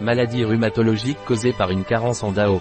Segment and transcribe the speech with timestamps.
[0.00, 2.60] Maladie rhumatologique causée par une carence en DAO.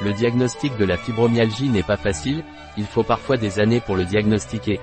[0.00, 2.44] Le diagnostic de la fibromyalgie n'est pas facile,
[2.76, 4.78] il faut parfois des années pour le diagnostiquer.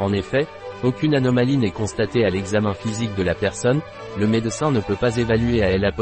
[0.00, 0.46] En effet,
[0.82, 3.80] aucune anomalie n'est constatée à l'examen physique de la personne,
[4.18, 5.92] le médecin ne peut pas évaluer à L'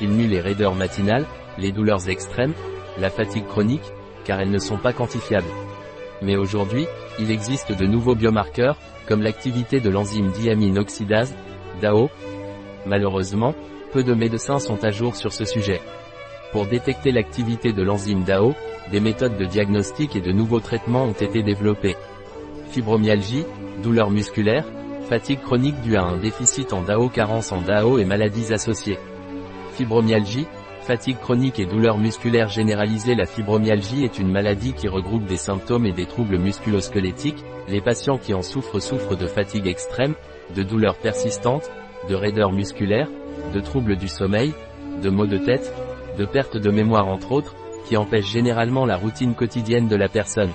[0.00, 1.26] il nul les raideurs matinales,
[1.58, 2.54] les douleurs extrêmes,
[2.98, 3.92] la fatigue chronique,
[4.24, 5.44] car elles ne sont pas quantifiables.
[6.22, 6.86] Mais aujourd'hui,
[7.18, 11.34] il existe de nouveaux biomarqueurs, comme l'activité de l'enzyme diamine oxydase,
[11.82, 12.08] DAO.
[12.86, 13.54] Malheureusement,
[13.92, 15.80] peu de médecins sont à jour sur ce sujet.
[16.52, 18.54] Pour détecter l'activité de l'enzyme DAO,
[18.90, 21.96] des méthodes de diagnostic et de nouveaux traitements ont été développés.
[22.70, 23.44] Fibromyalgie,
[23.82, 24.66] douleurs musculaires,
[25.08, 28.98] fatigue chronique due à un déficit en DAO, carence en DAO et maladies associées.
[29.72, 30.46] Fibromyalgie,
[30.82, 35.86] fatigue chronique et douleurs musculaires généralisées La fibromyalgie est une maladie qui regroupe des symptômes
[35.86, 40.14] et des troubles musculosquelettiques, les patients qui en souffrent souffrent de fatigue extrême,
[40.54, 41.70] de douleurs persistantes,
[42.08, 43.08] de raideurs musculaires,
[43.52, 44.54] de troubles du sommeil,
[45.02, 45.72] de maux de tête,
[46.18, 47.54] de perte de mémoire entre autres,
[47.86, 50.52] qui empêchent généralement la routine quotidienne de la personne.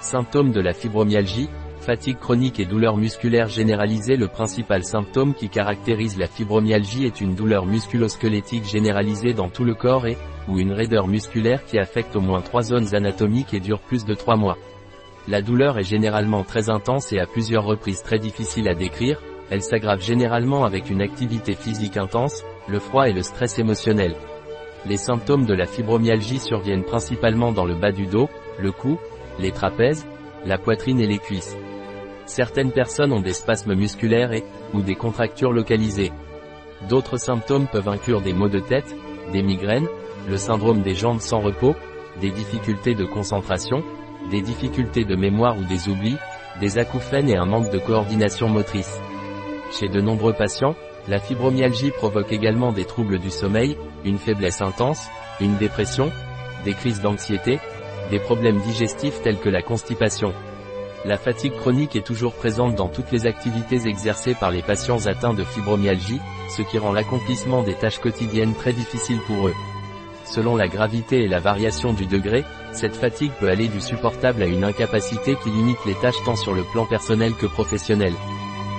[0.00, 1.48] Symptômes de la fibromyalgie,
[1.84, 7.34] Fatigue chronique et douleur musculaire généralisée Le principal symptôme qui caractérise la fibromyalgie est une
[7.34, 10.16] douleur musculosquelettique généralisée dans tout le corps et,
[10.48, 14.14] ou une raideur musculaire qui affecte au moins trois zones anatomiques et dure plus de
[14.14, 14.56] trois mois.
[15.28, 19.62] La douleur est généralement très intense et à plusieurs reprises très difficile à décrire, elle
[19.62, 24.14] s'aggrave généralement avec une activité physique intense, le froid et le stress émotionnel.
[24.86, 28.28] Les symptômes de la fibromyalgie surviennent principalement dans le bas du dos,
[28.58, 28.98] le cou,
[29.38, 30.06] les trapèzes,
[30.44, 31.56] la poitrine et les cuisses.
[32.26, 36.12] Certaines personnes ont des spasmes musculaires et, ou des contractures localisées.
[36.88, 38.94] D'autres symptômes peuvent inclure des maux de tête,
[39.32, 39.88] des migraines,
[40.28, 41.74] le syndrome des jambes sans repos,
[42.20, 43.82] des difficultés de concentration,
[44.30, 46.16] des difficultés de mémoire ou des oublis,
[46.60, 49.00] des acouphènes et un manque de coordination motrice.
[49.78, 50.76] Chez de nombreux patients,
[51.08, 55.08] la fibromyalgie provoque également des troubles du sommeil, une faiblesse intense,
[55.40, 56.12] une dépression,
[56.64, 57.58] des crises d'anxiété,
[58.10, 60.32] des problèmes digestifs tels que la constipation.
[61.04, 65.34] La fatigue chronique est toujours présente dans toutes les activités exercées par les patients atteints
[65.34, 66.20] de fibromyalgie,
[66.56, 69.54] ce qui rend l'accomplissement des tâches quotidiennes très difficile pour eux.
[70.24, 74.46] Selon la gravité et la variation du degré, cette fatigue peut aller du supportable à
[74.46, 78.14] une incapacité qui limite les tâches tant sur le plan personnel que professionnel.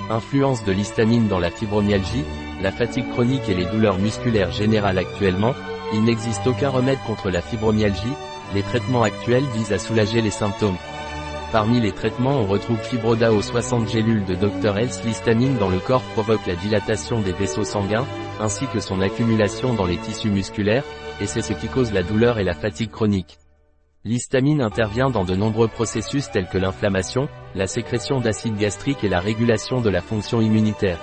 [0.09, 2.23] Influence de l'histamine dans la fibromyalgie,
[2.61, 5.55] la fatigue chronique et les douleurs musculaires générales actuellement,
[5.93, 8.13] il n'existe aucun remède contre la fibromyalgie,
[8.53, 10.77] les traitements actuels visent à soulager les symptômes.
[11.51, 14.77] Parmi les traitements on retrouve Fibroda aux 60 gélules de Dr.
[14.77, 15.03] Else.
[15.05, 18.05] L'histamine dans le corps provoque la dilatation des vaisseaux sanguins,
[18.39, 20.83] ainsi que son accumulation dans les tissus musculaires,
[21.19, 23.39] et c'est ce qui cause la douleur et la fatigue chronique.
[24.07, 29.19] L'histamine intervient dans de nombreux processus tels que l'inflammation, la sécrétion d'acide gastrique et la
[29.19, 30.99] régulation de la fonction immunitaire.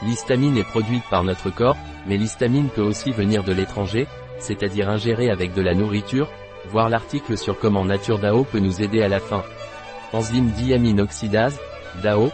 [0.00, 1.76] L'histamine est produite par notre corps,
[2.06, 4.06] mais l'histamine peut aussi venir de l'étranger,
[4.38, 6.30] c'est-à-dire ingérée avec de la nourriture,
[6.70, 9.44] voir l'article sur comment Nature DAO peut nous aider à la fin.
[10.14, 11.60] Enzyme diamine oxydase,
[12.02, 12.30] DAO,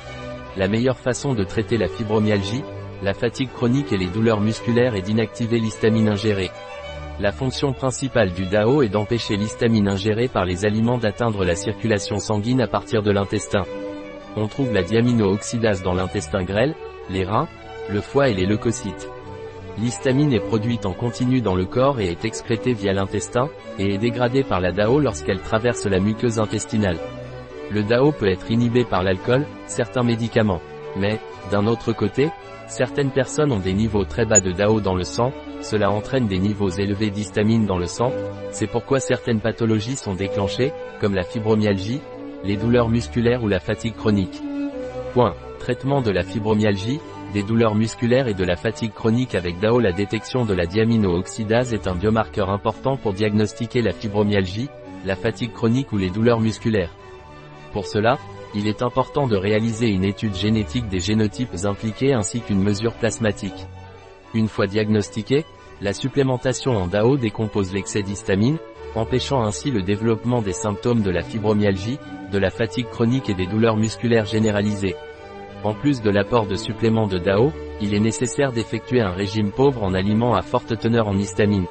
[0.57, 2.63] la meilleure façon de traiter la fibromyalgie,
[3.03, 6.53] la fatigue chronique et les douleurs musculaires est d'inactiver l'histamine ingérée.
[7.21, 12.21] La fonction principale du DAO est d'empêcher l'histamine ingérée par les aliments d'atteindre la circulation
[12.21, 13.65] sanguine à partir de l'intestin.
[14.37, 16.77] On trouve la diamino-oxydase dans l'intestin grêle,
[17.11, 17.49] les reins,
[17.91, 19.09] le foie et les leucocytes.
[19.81, 23.49] L'histamine est produite en continu dans le corps et est excrétée via l'intestin,
[23.81, 26.99] et est dégradée par la DAO lorsqu'elle traverse la muqueuse intestinale.
[27.73, 30.63] Le DAO peut être inhibé par l'alcool, certains médicaments.
[30.99, 31.21] Mais,
[31.51, 32.31] d'un autre côté,
[32.67, 35.33] certaines personnes ont des niveaux très bas de DAO dans le sang,
[35.63, 38.13] cela entraîne des niveaux élevés d'histamine dans le sang,
[38.51, 42.01] c'est pourquoi certaines pathologies sont déclenchées, comme la fibromyalgie,
[42.45, 44.41] les douleurs musculaires ou la fatigue chronique.
[45.15, 45.35] Point.
[45.59, 47.01] Traitement de la fibromyalgie,
[47.35, 51.75] des douleurs musculaires et de la fatigue chronique avec DAO La détection de la diamino-oxydase
[51.75, 54.71] est un biomarqueur important pour diagnostiquer la fibromyalgie,
[55.05, 56.95] la fatigue chronique ou les douleurs musculaires.
[57.73, 58.19] Pour cela,
[58.55, 63.67] il est important de réaliser une étude génétique des génotypes impliqués ainsi qu'une mesure plasmatique.
[64.35, 65.45] Une fois diagnostiquée,
[65.81, 68.59] la supplémentation en DAO décompose l'excès d'histamine,
[68.95, 71.99] empêchant ainsi le développement des symptômes de la fibromyalgie,
[72.33, 74.97] de la fatigue chronique et des douleurs musculaires généralisées.
[75.65, 79.83] En plus de l'apport de suppléments de DAO, il est nécessaire d'effectuer un régime pauvre
[79.83, 81.67] en aliments à forte teneur en histamine.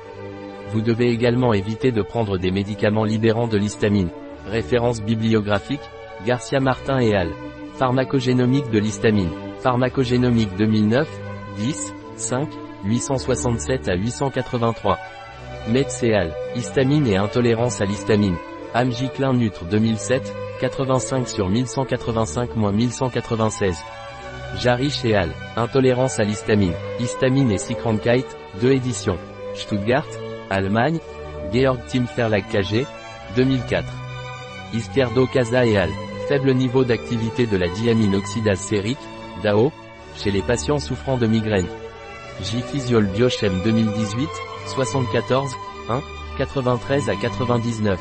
[0.69, 4.09] Vous devez également éviter de prendre des médicaments libérant de l'histamine.
[4.45, 5.81] Référence bibliographique,
[6.25, 7.29] Garcia Martin et al.
[7.77, 9.29] Pharmacogénomique de l'histamine.
[9.59, 11.07] Pharmacogénomique 2009,
[11.57, 12.49] 10, 5,
[12.85, 14.97] 867 à 883.
[15.69, 16.03] Metz.
[16.55, 18.37] Histamine et intolérance à l'histamine.
[18.73, 23.75] Amgiclin Nutre 2007, 85 sur 1185-1196.
[24.59, 25.29] Jarich et Al.
[25.55, 26.73] Intolérance à l'histamine.
[26.99, 29.17] Histamine et Cycrankite, 2 éditions.
[29.53, 30.07] Stuttgart,
[30.49, 30.99] Allemagne.
[31.53, 32.85] Georg Tim Verlag KG,
[33.35, 33.85] 2004.
[34.73, 35.89] Izquierdo Casa et Al.
[36.27, 38.97] Faible niveau d'activité de la diamine oxydase sérique,
[39.43, 39.71] DAO,
[40.17, 41.67] chez les patients souffrant de migraine.
[42.41, 44.27] J-Physiol Biochem 2018,
[44.67, 45.55] 74,
[45.87, 46.01] 1,
[46.37, 47.97] 93 à 99.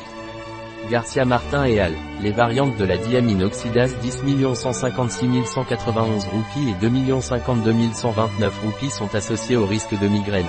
[0.91, 1.93] Garcia Martin et al.
[2.21, 4.23] Les variantes de la diamine oxydase 10
[4.55, 10.45] 156 191 roupies et 2 052 129 roupies sont associées au risque de migraine.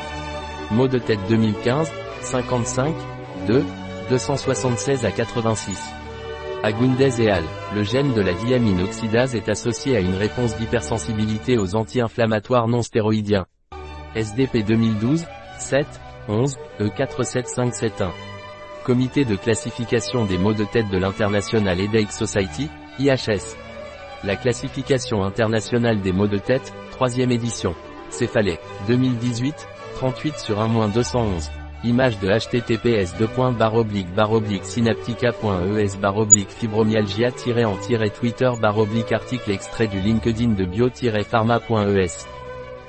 [0.72, 1.88] Mot de tête 2015,
[2.22, 2.92] 55,
[3.46, 3.64] 2,
[4.10, 5.97] 276 à 86.
[6.64, 7.44] Agundez et al.
[7.72, 12.82] Le gène de la diamine oxydase est associé à une réponse d'hypersensibilité aux anti-inflammatoires non
[12.82, 13.46] stéroïdiens.
[14.16, 15.24] SDP 2012,
[15.58, 15.86] 7,
[16.26, 18.10] 11, E47571.
[18.84, 22.68] Comité de classification des maux de tête de l'International Headache Society,
[22.98, 23.54] IHS.
[24.24, 27.76] La classification internationale des maux de tête, 3 édition.
[28.10, 28.58] Céphalée,
[28.88, 29.54] 2018,
[29.94, 31.50] 38 sur 1-211.
[31.84, 33.16] Image de https
[34.64, 35.96] synaptica.es
[36.48, 38.50] fibromyalgia-en-twitter
[39.12, 42.26] article extrait du LinkedIn de bio-pharma.es.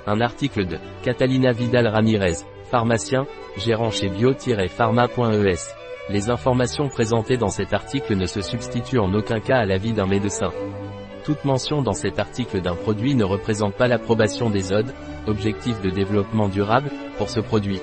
[0.08, 2.38] Un article de Catalina Vidal Ramirez,
[2.72, 3.28] pharmacien,
[3.58, 5.76] gérant chez bio-pharma.es.
[6.10, 10.08] Les informations présentées dans cet article ne se substituent en aucun cas à l'avis d'un
[10.08, 10.50] médecin.
[11.26, 14.96] Toute mention dans cet article d'un produit ne représente pas l'approbation des ODE,
[15.28, 16.90] objectifs de développement durable,
[17.20, 17.80] pour ce produit.